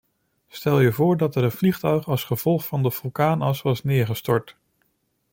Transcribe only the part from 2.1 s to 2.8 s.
gevolg